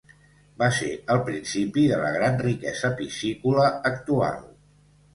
Va 0.63 0.69
ser 0.77 0.89
el 1.15 1.21
principi 1.27 1.85
de 1.93 2.01
la 2.05 2.11
gran 2.17 2.41
riquesa 2.49 2.93
piscícola 3.03 3.71
actual. 3.95 4.45